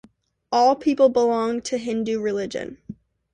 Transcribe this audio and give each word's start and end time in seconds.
All 0.51 0.75
people 0.75 1.09
belong 1.09 1.61
to 1.61 1.77
Hindu 1.77 2.19
religion. 2.19 2.79